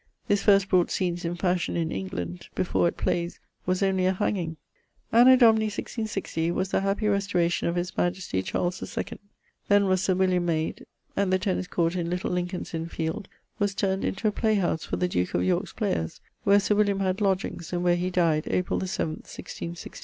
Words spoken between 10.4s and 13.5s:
made...; and the Tennis court in Little Lincolnes Inne fielde